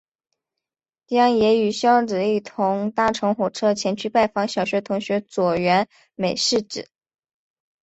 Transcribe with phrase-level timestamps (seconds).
[1.05, 6.89] 将也与硝子一同搭乘火车前去拜访小学同学佐原美世子。